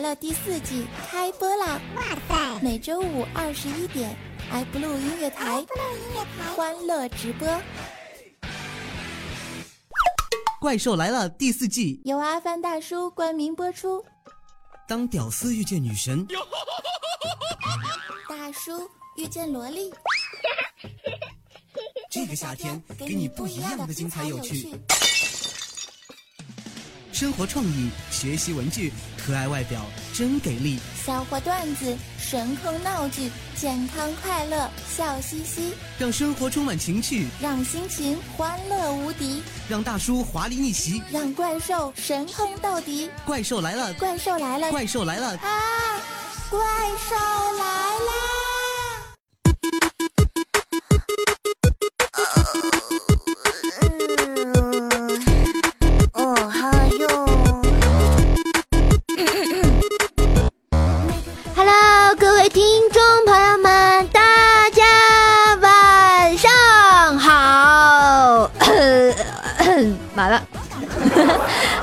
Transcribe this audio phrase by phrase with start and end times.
[0.00, 1.78] 来了第四季开播啦！
[1.94, 4.16] 哇塞，每周五二十一点
[4.50, 5.62] ，iBlue 音乐台，
[6.56, 7.46] 欢乐直播。
[10.58, 14.02] 怪兽来了第四季，由阿凡大叔冠名播出。
[14.88, 16.26] 当屌丝遇见女神，
[18.26, 18.88] 大叔
[19.18, 19.92] 遇见萝莉，
[22.10, 24.74] 这个夏天给你不一样的精彩有趣。
[27.20, 29.84] 生活创意，学习文具，可爱外表
[30.14, 30.78] 真给力。
[31.04, 43.10] 笑话段子，神坑闹剧，健康快乐笑嘻嘻，让生活充满情趣，让心情欢乐无敌，让大叔华丽逆袭，让怪兽神坑到底。
[43.26, 43.92] 怪兽来了！
[43.92, 44.70] 怪兽来了！
[44.70, 45.36] 怪兽来了！
[45.36, 46.00] 啊！
[46.48, 47.14] 怪兽
[47.58, 48.29] 来啦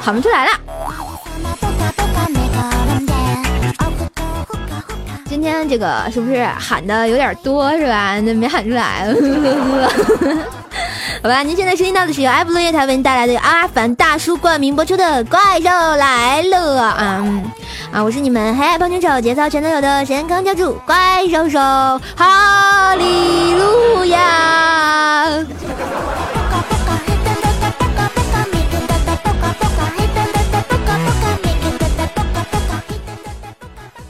[0.08, 0.52] 喊不出来了。
[5.25, 8.17] 今天这个是不是喊的有点多是吧？
[8.23, 9.05] 那没喊出来。
[11.22, 17.21] 好吧，您现在收听到的是由埃布罗乐台为您带来的阿凡大叔冠名播出的《怪兽来了》啊
[17.92, 18.02] 啊！
[18.02, 21.59] 我是你们黑暗胖拳手，节操全都有的神坑教主怪兽手，
[22.16, 25.27] 哈利路亚！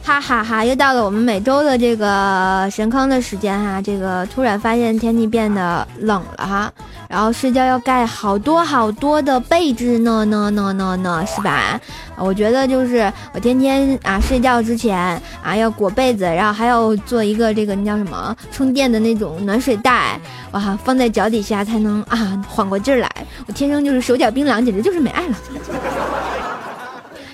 [0.07, 0.63] 哈哈哈！
[0.63, 6.71] 又到了我们每周的这个神坑的时间哈，这个突然发现天气变得冷了哈，
[7.09, 11.77] 然后睡觉要盖好多好多的被子呢呢呢呢呢，是吧？
[12.15, 20.17] 我觉得就是我天天啊睡觉之前啊要裹被子，然后还要做一个这个那叫什么充电的那种暖水袋，
[20.51, 23.11] 哇，放在脚底下才能啊缓过劲儿来。
[23.45, 25.35] 我天生就是手脚冰凉，简直就是没爱了。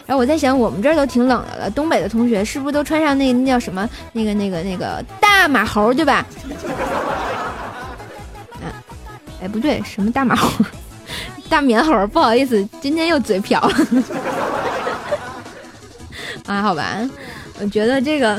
[0.06, 6.26] 然后我在想，我们这儿都挺冷的了，东北的同学是不是都穿上那那叫什么那个那个那个大马猴，对吧？
[8.54, 8.68] 啊，
[9.42, 10.50] 哎，不对，什么大马猴？
[11.50, 13.76] 大棉猴，不好意思，今天又嘴瓢了。
[16.48, 16.98] 啊，好吧，
[17.62, 18.36] 我觉得这个，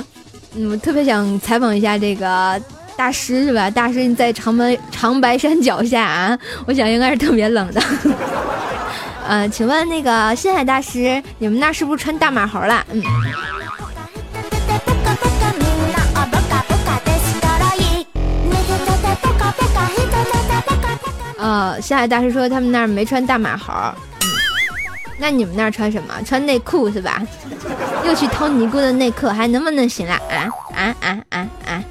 [0.55, 2.61] 嗯，我特别想采访一下这个
[2.97, 3.71] 大师，是吧？
[3.71, 7.81] 大师你在长白长白山脚下啊，我想应该是特别冷的。
[9.27, 12.85] 呃，请问那个星海大师，你们那是不是穿大马猴了？
[12.93, 13.03] 嗯。
[21.39, 23.73] 呃，星海大师说他们那儿没穿大马猴。
[23.73, 24.29] 嗯。
[25.19, 26.15] 那你们那儿穿什么？
[26.25, 27.23] 穿内裤是吧？
[28.05, 30.15] 又去偷尼姑的内裤，还能不能行了？
[30.15, 31.84] 啊啊啊啊啊！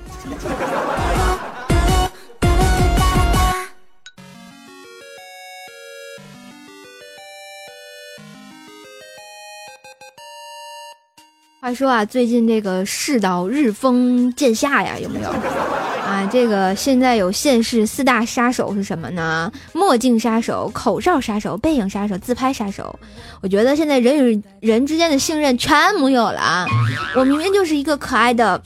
[11.64, 15.30] 话说啊，最近这个世道日风渐下呀，有没有？
[15.30, 19.50] 啊，这个现在有现世四大杀手是什么呢？
[19.72, 23.00] 墨镜杀手、口罩杀手、背影杀手、自拍杀手。
[23.40, 26.68] 我觉得现在人与人之间的信任全没有了啊。
[27.16, 28.62] 我明明就是一个可爱的、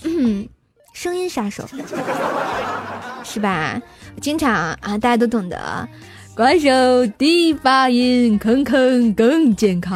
[0.92, 1.70] 声音杀手，
[3.24, 3.80] 是吧？
[4.22, 5.88] 经常啊，大家都懂得，
[6.34, 9.96] 怪兽低发音，坑坑更健康。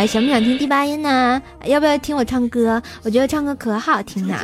[0.00, 1.42] 哎，想不想听第八音呢？
[1.66, 2.82] 要不要听我唱歌？
[3.02, 4.34] 我觉得唱歌可好听了。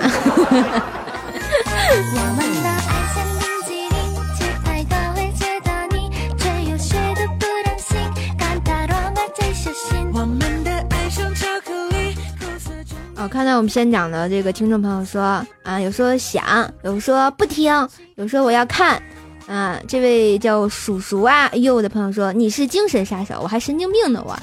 [13.14, 19.02] 哦，看到我们先讲的这个听众朋友说啊，有说想，有说不听，有说我要看。
[19.46, 24.36] 啊，这位叫叔叔啊，呦的朋友说你是精神杀手，我还神经病呢我。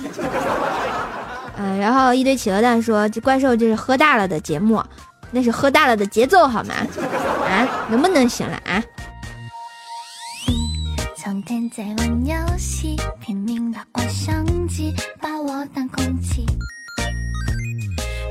[1.58, 4.84] 嗯，然后一堆企鹅蛋说这怪兽就是喝大了的节目，
[5.32, 6.74] 那是喝大了的节奏好吗？
[7.48, 8.84] 啊，能不能行了啊？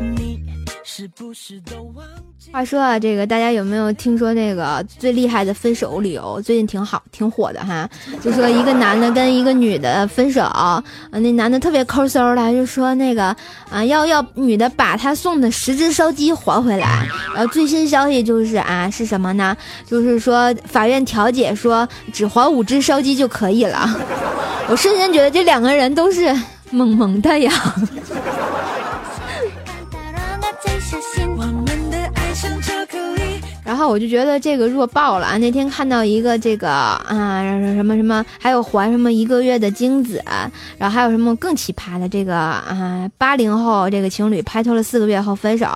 [0.01, 0.31] 你
[2.53, 6.41] 话说啊，这个大家有没有听说那个最厉害的分手理由？
[6.43, 7.89] 最近挺好，挺火的哈。
[8.21, 10.43] 就说一个男的跟一个女的分手，
[11.11, 13.35] 那男的特别抠搜的，就说那个
[13.71, 17.06] 啊，要要女的把他送的十只烧鸡还回来。
[17.35, 19.56] 然后最新消息就是啊，是什么呢？
[19.87, 23.88] 就是说法院调解说只还五只烧鸡就可以了。
[24.69, 26.35] 我瞬间觉得这两个人都是
[26.71, 27.53] 萌萌的呀。
[33.82, 35.37] 后我就觉得这个弱爆了啊！
[35.38, 40.23] 那天看到一个这个啊什么什么，还有还什么一个月的精子，
[40.79, 45.67] 然后还有什么更奇葩的这个啊八零后这个情侣拍拖了四个月后分手，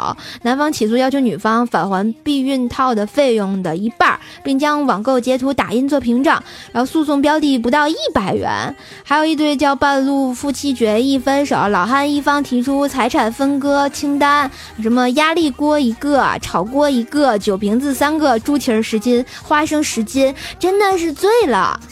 [0.42, 8.72] 男方起诉要求女方返还避孕套的费用的一半，并将网购截图打印做凭证，然后诉讼标的不到一百元。
[9.02, 14.48] 还有一对叫半路夫妻决议分手，老汉一方提出财产分割清单，
[14.80, 17.95] 什么压力锅一个，炒锅一个，酒瓶子。
[17.96, 21.80] 三个猪蹄儿十斤，花生十斤，真的是醉了。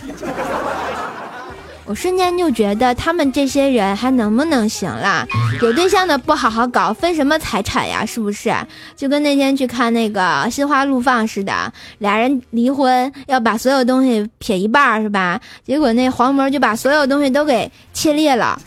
[1.87, 5.27] 我瞬间就觉得他们这些人还能不能行啦？
[5.61, 8.06] 有对象的不好好搞，分什么财产呀？
[8.06, 8.55] 是不是？
[8.97, 10.21] 就跟那天去看那个
[10.51, 15.39] 《心花怒放》似的，俩人离婚要把所有东西撇一半儿，是吧？
[15.62, 18.59] 结果那黄渤就把所有东西都给切裂了。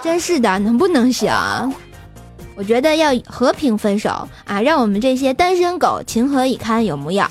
[0.00, 1.32] 真是的，能不能行？
[2.56, 6.84] 我觉得要和平分手啊，让我们这些单身狗情何以堪？
[6.84, 7.24] 有木有？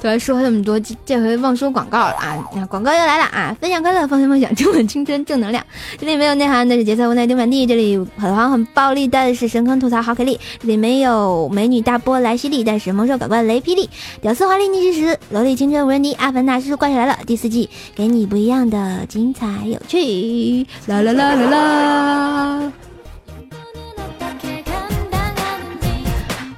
[0.00, 2.38] 对，说这么多，这回忘说广告了啊！
[2.70, 3.56] 广告又来了啊！
[3.60, 5.64] 分享快乐，放心梦想，充满青春正能量。
[5.98, 10.38] 这里没有内涵的是节操无奈丢满地，这里很黄很暴力，但是神坑吐槽好给力。
[10.60, 13.90] 这里没有美女大波来犀利，但是猛兽搞怪雷霹雳，
[14.20, 16.12] 屌丝华丽逆袭时，萝莉青春无人敌。
[16.14, 20.64] 阿凡达叔叔怪兽来了，第四季给你不一样的精彩有趣。
[20.86, 22.72] 啦啦啦啦啦！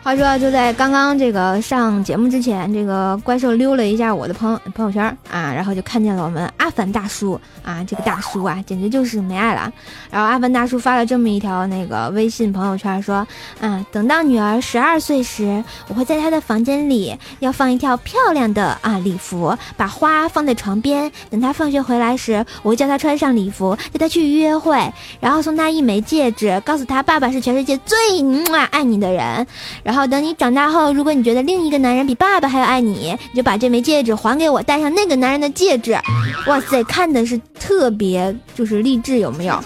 [0.02, 9.70] 话说，就在刚刚这个上节目之前，这个怪兽溜了一下我的朋友朋友圈啊，然后就看见了我们阿凡大叔啊，这个大叔啊，简直就是没爱了。
[10.10, 13.26] 然后阿凡大叔发了这么一条那个微信朋友圈，说
[13.60, 21.12] 啊，等到女儿十二岁时，我会在她的房间里要放一条漂亮的啊礼服，把花放在床边。
[21.28, 27.98] 等她放学回来时，我会叫她穿上礼服，带她去约会，然后送她一枚戒指，告诉她爸爸是全世界最
[28.70, 29.46] 爱你的人，
[29.90, 30.06] 然后。
[30.10, 35.96] 等你长大后，如果你觉得另一个男人比爸爸还要爱你，你就把这枚戒指还给我，戴上那个男人的戒指。
[36.46, 39.62] 哇塞，看的是特别就是励志，有没有？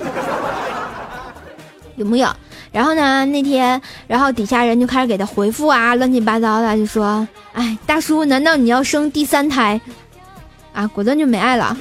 [1.96, 2.28] 有没有？
[2.72, 9.80] 然后呢，那天，然后底下人就开始给他回复啊，乱七八糟的，就说：“哎，大叔，难道你要生第三胎？”
[10.74, 11.76] 啊，果断就没爱了。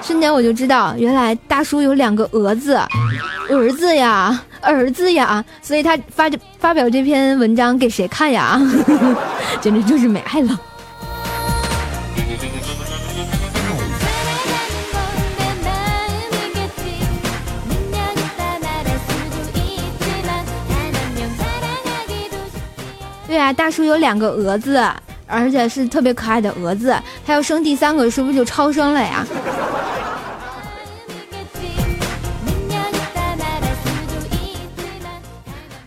[0.00, 2.80] 瞬间我就知道，原来大叔有两个儿子，
[3.48, 4.42] 儿子呀。
[4.60, 6.28] 儿子呀，所以他发
[6.58, 8.60] 发表这篇文章给谁看呀？
[9.62, 10.58] 简直就是没爱了。
[23.28, 24.84] 对啊，大叔有两个儿子，
[25.28, 29.24] 而且是特别可爱的儿子，他要生第三个，是不是就超生了呀？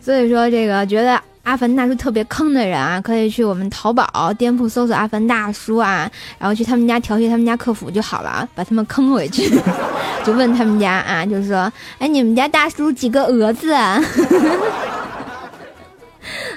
[0.02, 9.50] 所以说，这个觉得阿凡大叔特别坑的人啊，可以去我们淘宝店铺搜索阿凡大叔啊，然后去他们家调戏他们家客服就好了，把他们坑回去，
[10.26, 13.74] 就问他们家啊，就是说，哎，你们家大叔几个儿子？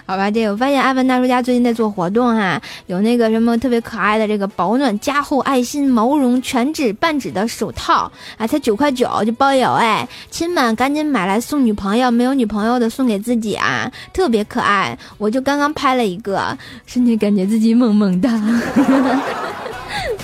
[0.06, 18.28] 好吧，这个我发现阿凡大叔家最近在做活动哈，有那个什么特别可爱的这个保暖加厚爱心毛绒全指半指的手套啊，才九块九就包邮哎，亲们赶紧买来送女朋友，没有女朋友的送给自己啊，特别可爱，我就刚刚拍了一个，瞬间感觉自己萌萌的。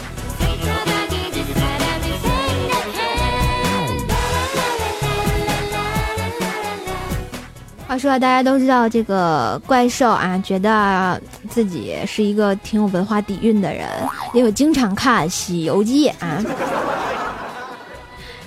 [7.90, 13.84] 话说，大家都知道这个怪兽啊，觉得自己是一个挺有文化底蕴的人，
[14.32, 16.40] 因为经常看《西游记》啊。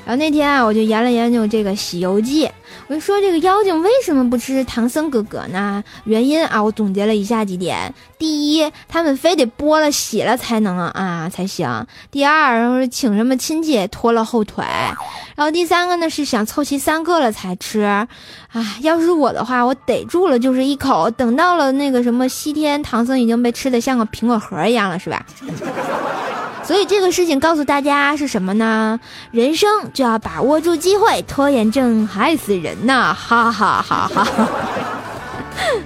[0.05, 2.45] 然后那天啊，我就研了研究这个《西游记》。
[2.87, 5.81] 我就说这个妖精为什么不吃唐僧哥哥呢？
[6.03, 14.65] 原因啊，我总结了以下几点：第一，他们非得剥了洗了才能啊才行；第二，然后请什么亲戚拖了后腿；
[15.35, 17.81] 然后第三个呢是想凑齐三个了才吃。
[17.81, 18.07] 啊，
[18.81, 25.25] 要是我的话，我逮住了就是一口，等到了那个什么西天，唐僧已经被吃的像个苹果核一样了，是吧？
[26.63, 28.99] 所以这个事情告诉大家是什么呢？
[29.31, 33.13] 人生就要把握住机会，拖延症害死人呐！
[33.13, 34.27] 哈哈哈哈。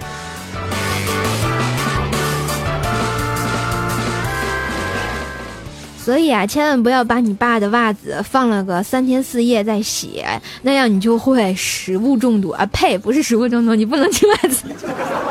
[5.98, 10.24] 所以啊，千万不要把你爸的袜子放了个三天四夜再洗，
[10.62, 12.65] 那样你就会食物中毒啊！
[12.72, 14.63] 呸，不是食物中毒，你不能吃袜子，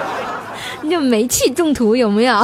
[0.83, 2.37] 你就煤气中毒，有没有？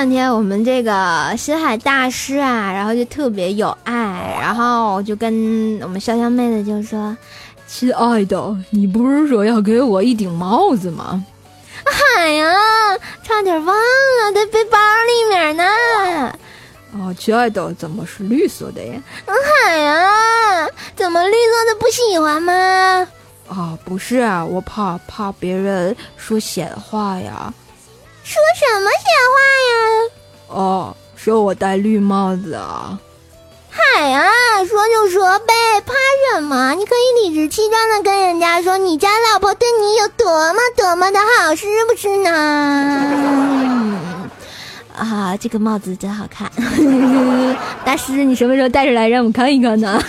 [0.00, 7.14] 两天我们这个星海大师啊，然后就特别有爱，然后就跟我们潇潇妹子就说
[7.68, 11.22] ：“亲爱的，你不是说要给我一顶帽子吗？”
[12.16, 12.50] 哎呀，
[13.22, 15.64] 差点忘了，在背包里面呢。
[16.94, 18.94] 哦，亲爱的，怎么是绿色的呀？
[19.66, 20.66] 哎呀，
[20.96, 23.06] 怎么绿色的不喜欢吗？
[23.50, 27.52] 啊，不是，我怕怕别人说闲话呀。
[28.22, 29.36] 说什么闲话
[29.68, 29.74] 呀？
[30.48, 32.98] 哦，说我戴绿帽子啊。
[33.70, 34.24] 嗨呀，
[34.68, 35.52] 说就说呗，
[35.86, 35.92] 怕
[36.34, 36.74] 什么？
[36.74, 42.30] 你可以理直气壮的跟人家说，你家老婆对你有多么多么的好，是不是呢？
[44.96, 46.50] 啊，这个帽子真好看，
[47.84, 50.02] 大 师，你什么时候戴出来让我们看一看呢？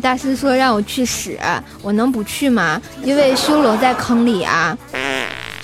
[0.00, 1.38] 大师说让我去屎，
[1.82, 2.80] 我能不去吗？
[3.02, 4.76] 因为修罗在坑里啊。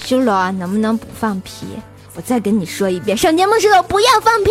[0.05, 1.67] 修罗能不能不放屁？
[2.15, 4.51] 我再跟你说一遍，上节目时候不要放屁。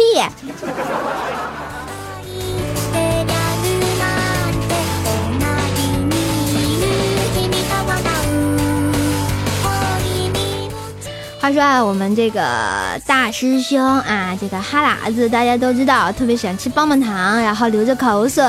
[11.45, 12.41] 话说啊，我们这个
[13.05, 18.43] 大师兄啊，这个哈喇子大家都知道，特别喜欢吃棒棒糖，然后流着口水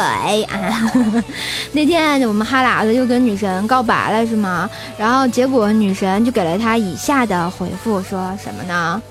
[0.44, 0.90] 啊。
[1.72, 4.70] 那天我们哈喇子又跟女神告白了，是吗？
[4.96, 9.02] 然后结果女神就给了他以下的回复，说什么呢？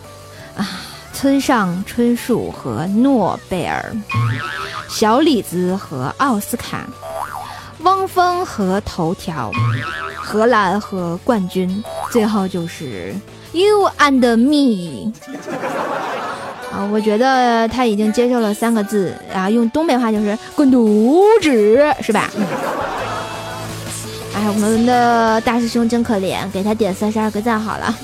[0.58, 0.68] 啊，
[1.14, 3.96] 村上春树和诺贝尔，
[4.90, 6.88] 小李子和奥斯卡，
[7.82, 9.52] 汪峰和头条，
[10.18, 13.14] 荷兰和冠军，最后就是。
[13.56, 15.14] You and me，
[16.74, 21.50] 啊，我觉得他已经接受了三个字，啊用东北话就是“滚犊子”，
[22.04, 22.30] 是吧？
[24.36, 27.96] 哎，我们的大师兄真可怜，给他点三十二个赞好了。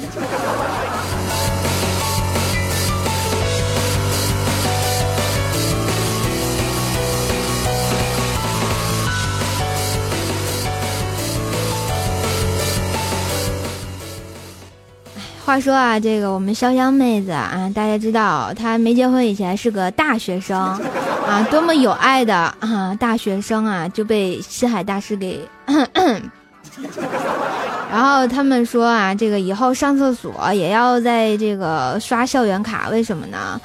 [15.52, 20.58] 话说啊，这个我们潇湘妹子啊，大家知道她没结婚以前是个大学生
[21.28, 25.46] 啊，多么有爱的啊大学生啊，就被西海大师给，
[27.92, 33.60] 然后他们说啊，这个以后上厕所也要在这个刷校园卡，为什么呢？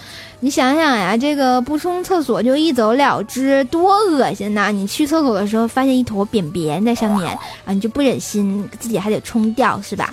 [0.46, 4.70] 你想想呀，这个不冲厕所就一走了之，多恶心呐！
[4.70, 7.28] 你去厕所的时候发现一坨便便在上面
[7.64, 10.08] 啊，你就不忍心自己还得冲掉，是吧？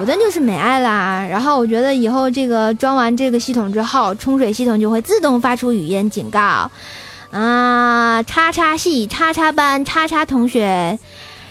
[0.00, 6.70] 我真就是没爱啦，然后我觉得以后这个装完这个系统之后，冲水系统就会自动发出语音警告，
[7.32, 10.98] 啊，叉叉系叉叉班叉叉同学，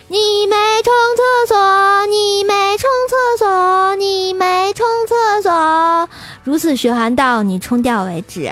[0.07, 6.09] 你没冲厕所，你没冲厕所，你没冲厕所，
[6.51, 8.51] 如此循环到你冲掉为止。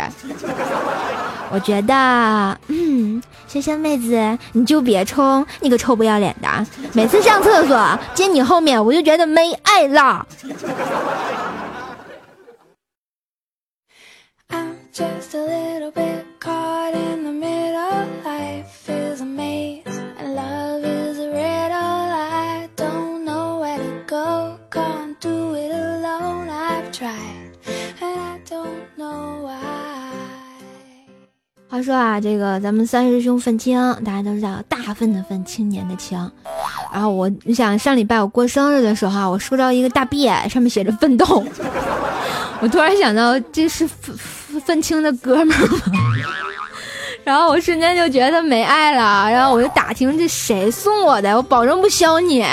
[1.52, 3.22] 我觉得，嗯。
[3.46, 6.48] 萱萱妹子，你就别冲，你个臭不要脸的！
[6.94, 10.26] 每次上厕所接你后面，我就觉得没爱了。
[31.80, 36.20] 话说啊，这个咱们三师兄愤青，大家都知道，大愤的愤，青年的青。
[36.92, 41.26] 然后我，你想上礼拜我过生日的时候，我收到一个大匾，上面写着“奋斗”。
[42.60, 44.14] 我突然想到，这是愤
[44.60, 45.80] 愤青的哥们儿吗？
[47.24, 49.32] 然后我瞬间就觉得没爱了。
[49.32, 52.46] 然后我就打听这谁送我的，我保证不削你。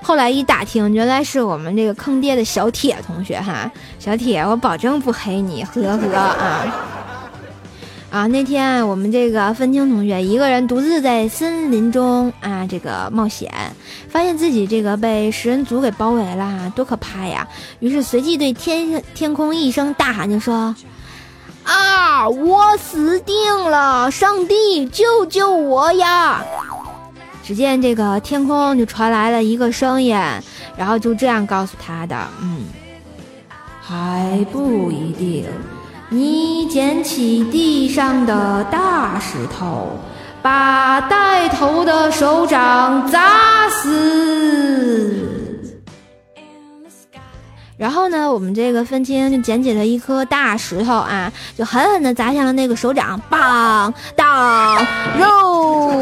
[0.00, 3.68] 后来一打听，原来是我们这个坑爹的小铁同学哈，
[3.98, 6.64] 小铁，我保证不黑你，呵呵啊。
[8.10, 13.52] 啊，那天我们这个分青同学一个人独自在森林中啊，这个冒险，
[14.08, 17.46] 发现自己这个被食人族给包围了，多可怕呀！
[17.80, 20.74] 于是随即对天天空一声大喊，就说
[21.64, 23.36] ：“啊，我死定
[23.70, 24.10] 了！
[24.10, 26.42] 上帝救救我呀！”
[27.44, 30.16] 只见这个天空就传来了一个声音，
[30.78, 32.64] 然后就这样告诉他的：“嗯，
[33.82, 35.44] 还不一定。”
[36.10, 39.88] 你捡起地上的大石头，
[40.40, 45.28] 把带头的首长砸死。
[47.76, 54.84] 然后呢，我们这个愤青就捡起了一颗大石头啊，就狠狠地砸向了那个手掌，棒当
[55.18, 55.92] 肉，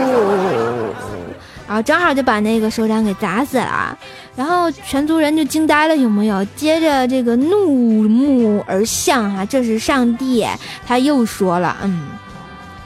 [1.67, 3.97] 然后正好就把那个首长给砸死了。
[4.37, 6.45] 然后全族人就惊呆了，有没有？
[6.57, 10.47] 接着这个怒目而向哈，这是上帝，
[10.87, 12.07] 他又说了，嗯，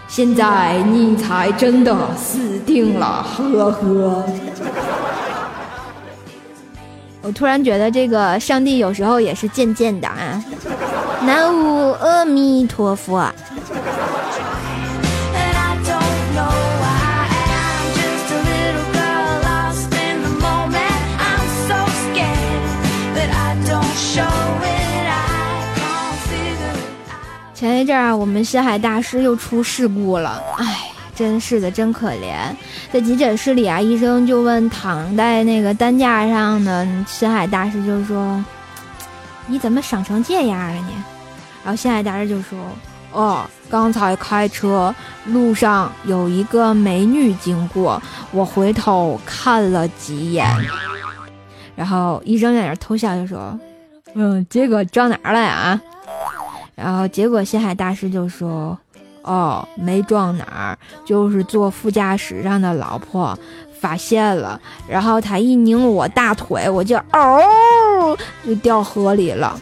[0.08, 4.24] 现在你才真的死定了，呵呵。
[7.22, 10.42] 我突然觉得这个上帝有时候也是贱贱的啊！
[11.26, 13.30] 南无阿弥陀佛。
[27.60, 30.86] 前一阵儿，我们西海大师又出事故了，哎。
[31.14, 32.34] 真是的，真可怜。
[32.90, 38.42] 在急诊室里啊，医生就问躺在那个担架上的深海大师，就说
[39.46, 41.04] ：“你怎么伤成这样了呢？”
[41.62, 42.58] 然后深海大师就说
[43.12, 44.94] ：“哦，刚才开车
[45.26, 48.02] 路上有一个美女经过，
[48.32, 50.48] 我回头看了几眼。”
[51.76, 53.60] 然后医生在那偷笑就说
[54.16, 55.78] ：“嗯，这个撞哪儿了呀？”
[56.80, 58.78] 然后结果星海大师就说。
[59.22, 63.38] 哦，没撞哪儿，就是坐副驾驶上的老婆
[63.78, 64.58] 发现了，
[64.88, 68.16] 然后他一拧我大腿，我就哦，
[68.46, 69.60] 就掉河里了。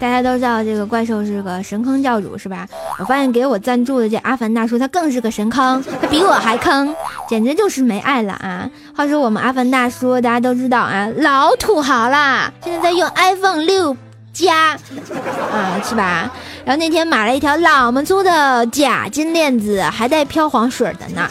[0.00, 2.66] 大家都知道这个怪兽是个神坑教主是吧？
[2.98, 6.94] 我发现给我赞助的这阿凡大叔他更是个神坑，他比我还坑，
[7.28, 8.70] 简直就是没爱了啊！
[8.96, 13.96] 话说我们阿凡大叔大家都知道啊，老土豪啦，现在在用 iPhone 六
[14.32, 14.76] 加
[15.52, 16.30] 啊，是吧？
[16.64, 21.28] 然后那天买了一条老么粗的假金链子，还带飘黄水的呢。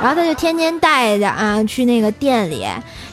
[0.00, 2.66] 然后他就天天带着啊去那个店里。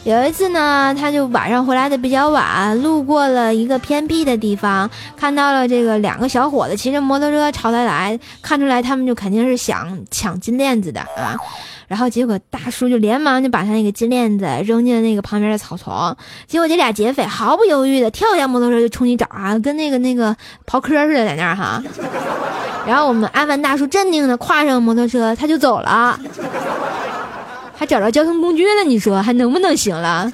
[0.06, 11.38] 有一次呢，他就晚上回来的比较晚，路过了一个偏僻的地方，看到了这个两个小伙子骑着摩托车朝他来，看出来他们就肯定是想抢金链子的啊。
[11.88, 16.16] 然后结果大叔就连忙就把他那个金链子扔进了那个旁边的草丛。
[16.48, 20.36] 结果这俩劫匪毫不犹豫的跳下摩托车就冲你找啊，跟那个那个
[20.66, 21.84] 刨坑似的在那儿哈。
[22.88, 26.20] 然后我们阿凡大叔镇定的跨上摩托车，他就走了。
[27.80, 30.30] 还找着交通工具了，你说还能不能行了？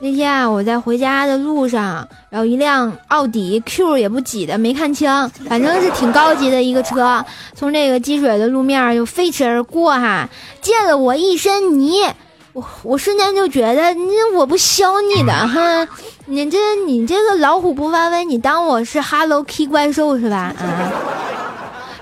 [0.00, 5.08] 那天啊，我在回家的路上，然后一辆奥迪 Q 也不挤的，没看清，
[5.48, 10.28] 反正是挺高级的一个车，从这个积水的路面就飞驰而过，哈，
[10.60, 12.12] 溅了我一身泥。
[12.52, 15.86] 我我瞬间就觉得，你我不削你的哈，
[16.26, 20.52] 你这你这个老虎不发威，你当我是 Hello K 怪兽是吧？
[20.58, 20.92] 啊。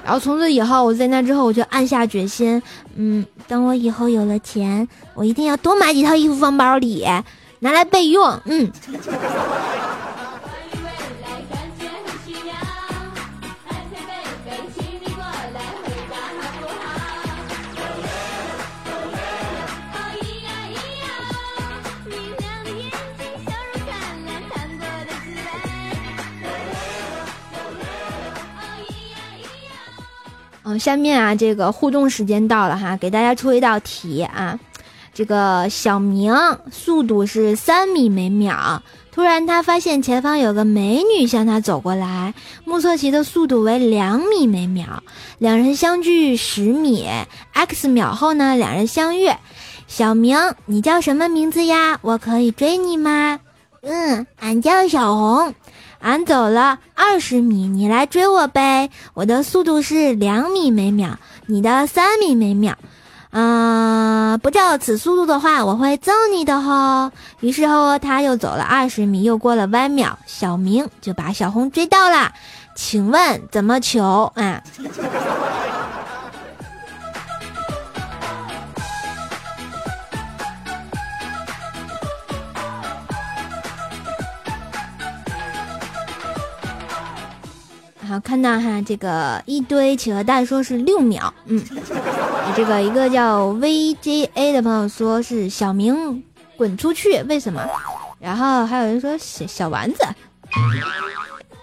[0.02, 2.62] 然后从此以后，我在那之后，我就暗下决心，
[2.96, 7.06] 嗯，等我以后有了钱，我一定要多买几套衣服放包里。
[7.58, 8.72] 拿来备用，嗯。
[30.64, 34.58] 嗯，下面啊，这个互动时间到了哈，给大家出一道题啊。
[35.14, 36.34] 这个小明
[36.70, 42.32] 速度是三米每秒，突然他发现前方有个美女向他走过来，
[42.64, 45.02] 目测其的速度为两米每秒，
[45.38, 47.06] 两人相距十米
[47.52, 49.28] ，x 秒后呢，两人相遇。
[49.86, 51.98] 小明，你叫什么名字呀？
[52.00, 53.40] 我可以追你吗？
[53.82, 55.54] 嗯，俺叫小红，
[56.02, 58.90] 俺走了二十米，你来追我呗。
[59.14, 62.76] 我的速度是两米每秒，你的三米每秒。
[63.30, 67.12] 嗯，不照此速度的话，我会揍你的吼。
[67.40, 72.32] 于是后他又走了二十米，又过了弯秒，小明就把小红追到了。
[72.74, 74.62] 请问怎么求啊？
[88.12, 91.62] 后看到哈，这个一堆企鹅蛋说是六秒，嗯，
[92.54, 96.22] 这个一个叫 VJA 的朋友说是小明
[96.56, 97.64] 滚出去，为什么？
[98.18, 100.04] 然后还有人说小小丸子，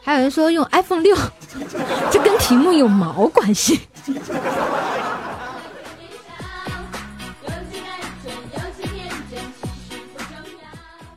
[0.03, 1.15] 还有人说用 iPhone 六，
[2.11, 3.79] 这跟题目有毛关系？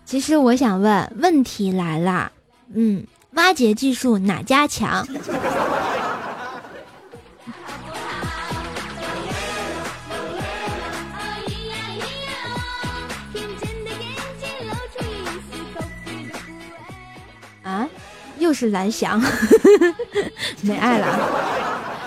[0.04, 2.30] 其实我想问，问题来了，
[2.74, 5.06] 嗯，挖掘技术哪家强？
[17.62, 17.88] 啊，
[18.38, 19.22] 又是蓝翔，
[20.62, 21.06] 没爱了。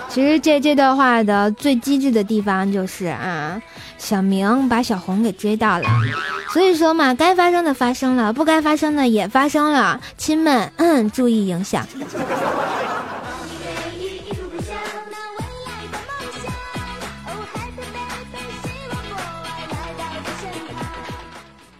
[0.08, 3.60] 其实这这段话的最机智的地方就是啊，
[3.98, 5.88] 小明把小红给追到了。
[6.56, 10.00] 所以说嘛，该发生的发生了，不该发生的也发生了。
[10.16, 11.86] 亲们，嗯，注意影响。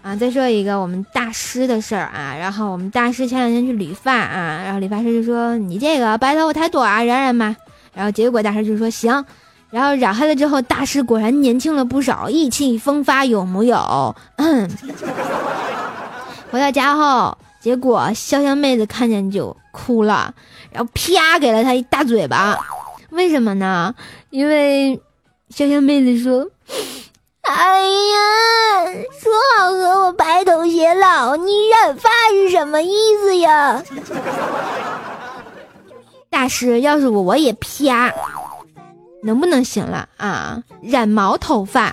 [0.02, 7.56] 啊，再说一个我们大师的事儿啊，然后我们大师前两天去理发啊，然后理发师就说：“你这个白头发太多啊，染染吧。”
[7.96, 9.24] 然后结果大师就说：“行。”
[9.70, 14.14] 然后染黑了之后，大师果然年轻了不少，意气风发，有木有？
[16.50, 20.32] 回到家后，结果潇湘妹子看见就哭了，
[20.70, 22.58] 然后啪给了他一大嘴巴。
[23.10, 23.94] 为什么呢？
[24.30, 25.00] 因为
[25.50, 26.46] 潇湘妹子说
[27.42, 28.84] ：“哎呀，
[29.20, 33.82] 说好和我白头偕老，你染发是什么意思呀？”
[36.30, 38.12] 大师，要是我，我也啪。
[39.26, 40.62] 能不能行了啊？
[40.80, 41.92] 染毛头发。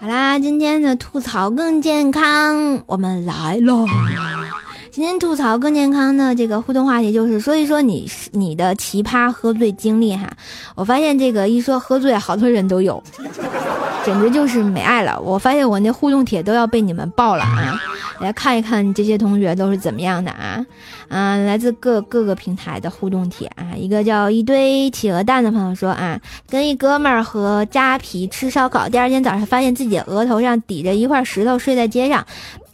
[0.00, 3.84] 好啦，今天的吐槽更健康，我们来喽。
[4.96, 10.26] 今天吐槽更健康的这个互动话题就是说一说你你的奇葩喝醉经历哈。
[10.74, 13.02] 我发现这个一说喝醉，好多人都有，
[14.06, 15.20] 简直就是没爱了。
[15.20, 17.78] 我发现我那互动帖都要被你们爆了啊！
[18.20, 20.64] 来看一看这些同学都是怎么样的啊？
[21.08, 23.76] 嗯，来自各各个平台的互动帖啊。
[23.76, 32.26] 一个叫一堆企鹅蛋的朋友说啊，跟一哥们儿和扎啤吃烧烤，第二天早上发现自己额头上抵着一块石头，睡在街上。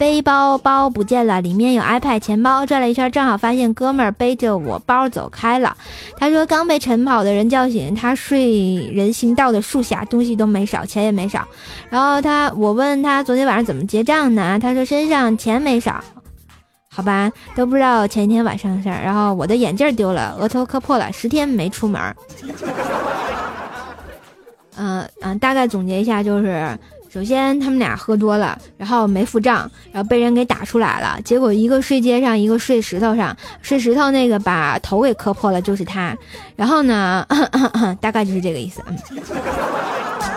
[0.03, 5.77] 背包包不见了，里面有 iPad、钱包，转了一圈，正好发现哥们儿背着我包走开了。
[6.17, 11.47] 他说刚被晨跑的人叫醒，他睡人行道的树下，东西都没少，钱也没少。
[11.89, 14.59] 然后他我问他昨天晚上怎么结账呢？
[14.61, 16.03] 他说身上钱没少，
[16.89, 19.01] 好吧，都不知道前一天晚上的事儿。
[19.01, 22.01] 然后我的眼镜丢了，额头磕破了，十天没出门。
[24.75, 26.77] 嗯嗯，大概总结一下就是。
[27.13, 31.21] 首先，他们俩喝多了，然后没付账，然后被人给打出来了。
[31.23, 36.17] 结果一个睡街上，一个睡石头上，睡石头那个把头给磕破了，就是他。
[36.55, 37.23] 然后呢，
[38.01, 38.81] 大概就是这个意思。
[38.81, 38.91] 还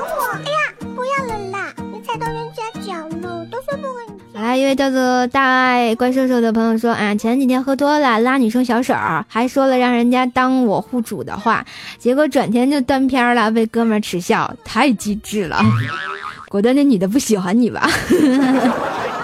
[0.01, 0.35] 我！
[0.35, 0.59] 哎呀，
[0.95, 1.73] 不要了啦！
[1.91, 4.12] 你踩到人家脚了，都说不和你。
[4.35, 8.95] 好啦，一位叫做大爱怪兽兽的朋友说啊，前几天喝多了，拉女生小手，
[9.27, 11.65] 还说了让人家当我护主的话，
[11.99, 15.65] 结果转天就断片了，被哥们耻笑，太机智了。
[16.57, 17.87] 果断那女的不喜欢你吧？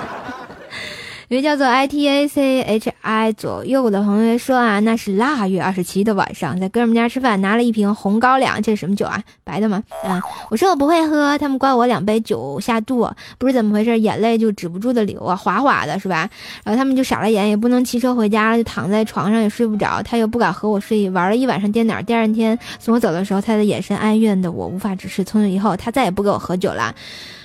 [1.33, 9.19] 一位叫做 I T A C H I 左右的同学说啊，那是腊月二十七的晚上，在哥们家吃饭，拿了一瓶红高粱，这是什么酒啊？
[9.43, 9.83] 白的吗？
[10.05, 16.29] 啊，我说我不会喝，他们灌我两杯酒下肚，不知怎么回事，眼泪就止不住的流啊，哗哗的，是吧？
[16.65, 26.95] 然后他们就傻了眼，也不能骑车回家了，就躺在床上也睡不着，他又不敢和我睡，玩了一晚上电脑，第二天送我走的时候，他的眼神哀怨的我无法直视，从此以后他再也不给我喝酒了。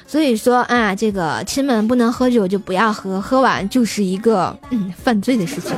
[0.07, 5.75] 所以说啊，这个亲们不能喝酒就不要喝，喝完就是一个嗯犯罪的事情。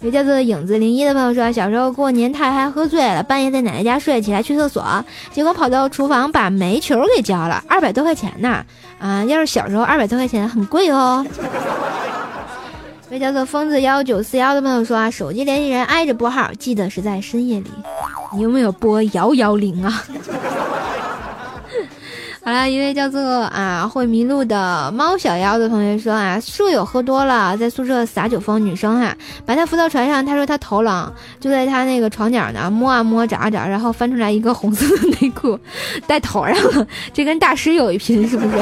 [0.00, 8.64] 有叫做影子零一的朋友说，小时候过年太嗨喝醉了，半夜在奶奶家睡，起来去厕所，结果跑到厨房把煤球给浇了，二百多块钱呢。
[9.00, 11.26] 啊，要是小时候二百多块钱很贵哦。
[13.10, 17.70] 有叫做疯子幺九四幺的朋友说啊，手机联系人挨着拨号，记得是在深夜里，
[18.34, 20.04] 你有没有拨幺幺零啊？
[22.48, 35.60] 好了，一位叫做啊会迷路的猫小妖的同学说啊，舍友喝多了，在宿舍撒酒疯，女生哈把他扶到船上，他说他头冷，就在他那个床角呢摸啊摸找啊找，然后翻出来一个红色的内裤
[36.08, 38.56] 戴头上了，这跟大师有一拼是不是？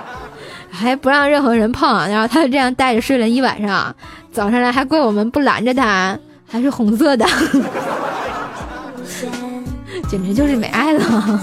[0.70, 3.96] 还不让任何人碰，然后他就这样戴着睡了一晚上，
[4.30, 7.24] 早上来还怪我们不拦着他，还是红色的。
[10.10, 11.40] 简直就是没爱了。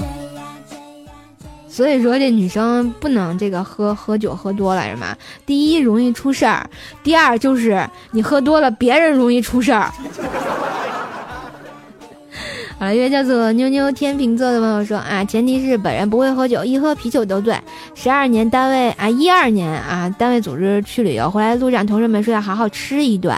[1.75, 5.13] 所以说，这女生不能这个喝喝酒喝多了是吗？
[5.45, 6.65] 第一容易出事儿，
[7.03, 9.91] 第二就是你喝多了，别人容易出事儿。
[12.77, 17.57] 好，一位叫做妞妞天秤座的朋友说啊，前提是本人不会喝酒，一喝啤酒都醉。
[17.95, 23.33] 十二年单位啊，一二年啊，单位组织去旅游，回来路上同事们说要好好吃一顿，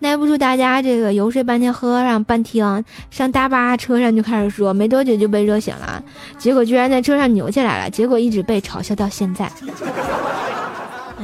[0.00, 6.02] 耐不住大家这个游说半天，喝上半天，上大巴车上就开始说，没多久就被热醒了，
[6.36, 9.48] 结果居然在车上扭起来了，结果一直被嘲笑到现在。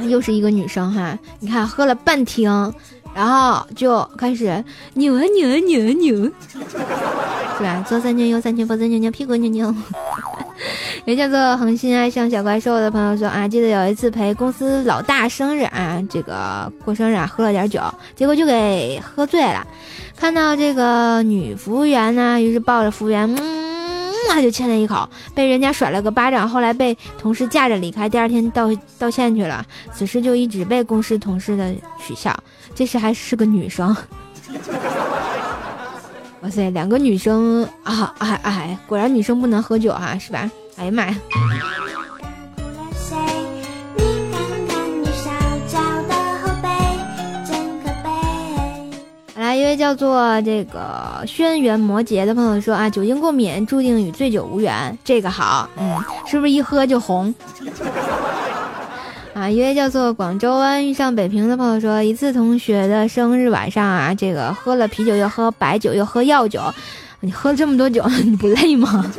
[0.07, 2.49] 又是一个女生哈，你看喝了半天，
[3.17, 6.31] 然后就开始扭啊扭啊扭啊扭。
[7.57, 7.83] 是吧？
[7.89, 9.73] 左三扭右三扭，脖子扭扭，屁股扭扭。
[11.05, 17.81] 也叫做恒心爱上小怪兽的朋友说啊，记得有一次陪公司老大生日啊，这个过生日啊，喝了点酒，
[18.15, 19.65] 结果就给喝醉了。
[20.15, 29.65] 看到这个女服务员呢，于是抱着服务员，嗯，他就亲了一口，被人家甩了个巴掌，后来被同事架着离开，第二天道道歉去了。
[29.93, 31.73] 此事就一直被公司同事的
[32.05, 32.35] 取笑，
[32.77, 33.97] 这是还是个女生。
[36.41, 40.51] 哇塞，两个女生啊，哎哎，果然女生不能喝酒啊，是吧？
[40.77, 41.15] 哎呀妈呀！
[49.35, 57.33] 来，一位叫做这个轩辕摩羯的朋友说啊，酒精过敏注定与醉酒无缘，这个好，嗯，是不是一喝就红？
[59.37, 66.59] 啊，一位叫做广州湾遇上北平的朋友说，一次同学的生日晚上啊，这个喝了啤酒，又喝白酒，又喝药酒，
[67.19, 69.05] 你喝了这么多酒， 你不累吗？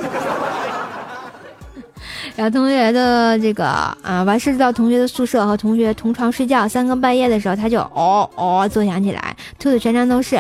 [2.35, 3.67] 然后同学的这个
[4.03, 10.37] 啊，完事到同学的宿舍和同学同床睡觉，三更半夜的时候，他就哦哦作响起来，吐的全身都是，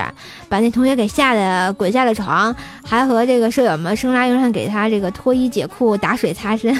[0.49, 2.53] 把那同学给吓得滚下了床，
[2.85, 6.77] 还和这个舍友们生拉硬上给他这个脱衣解裤、打水擦身。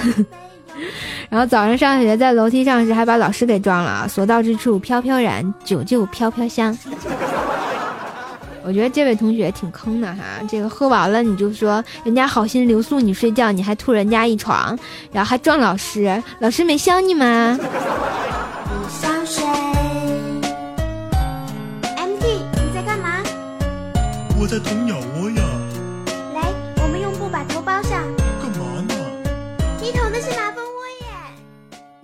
[1.29, 4.07] 然后早上上学，在楼梯上时还把老师给撞了。
[4.07, 6.77] 所到之处飘飘然，酒就飘飘香。
[8.61, 14.77] 我觉得这位同学挺坑的哈，这个喝完了你就说人家好心留宿你睡觉，你还吐人家一床，
[15.11, 17.57] 然后还撞老师，老师没削你吗
[21.97, 23.23] ？MT，你在干嘛？
[24.39, 24.97] 我在捅鸟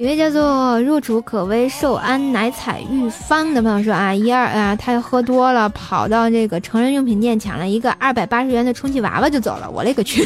[0.05, 9.67] 一位叫做若楚可微寿安乃采玉芳的朋友说啊，一二啊，他喝多了，跑到这个成人用品店抢了一个二百八十元的充气娃娃就走了。
[9.67, 10.23] 我勒个去！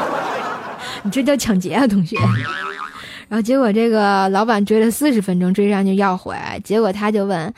[1.04, 2.16] 你这叫抢劫啊，同学！
[3.28, 7.52] 然后结果这个老板追了四十分钟，追上就要回，结果他就问：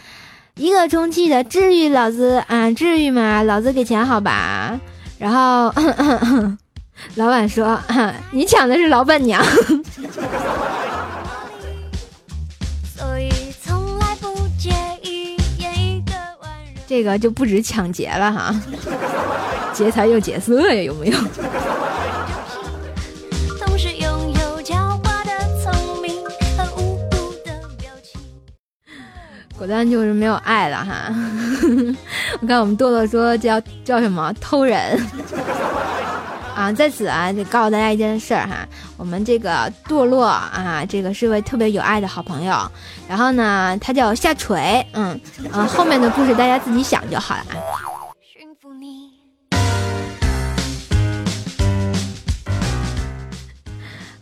[0.57, 2.69] 一个充气的至于老子啊？
[2.73, 3.45] 至于吗？
[3.45, 4.77] 老子给钱好吧？
[5.21, 5.73] 然后
[7.15, 7.79] 老板说：
[8.33, 9.41] 你抢的是老板娘。
[16.89, 18.63] 这个就不止抢劫了哈，
[19.75, 21.19] 劫财又劫色呀，有没有？
[29.59, 31.13] 果断就是没有爱了哈。
[32.41, 34.97] 我看我们豆豆说叫叫什么偷人。
[36.59, 38.67] 啊，在此啊，得告诉大家一件事儿哈，
[38.97, 42.53] 我们这个堕落啊，这个是位特别有爱的好朋友，
[43.09, 45.19] 然后呢，他叫夏垂，嗯，
[45.53, 47.55] 啊，后面的故事大家自己想就好了啊。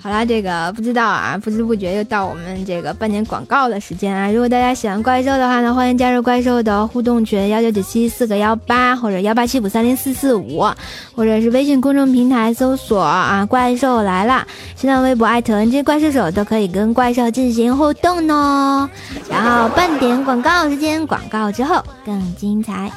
[0.07, 4.31] 好啦，这个不知道啊，不知不觉又到我们这个半年广告的时间啊。
[4.31, 10.65] 如果大家喜欢怪兽的话呢，欢迎加入怪兽的互动群幺九九七四个幺八，或者幺八七五三零四四五，
[11.13, 18.89] 或者是微信公众平台搜索啊“怪兽来了”，新浪微博艾特 NJ 怪兽手都可以跟怪兽进行互动哦。
[19.29, 22.93] 然后半点广告时间，广告之后更精彩。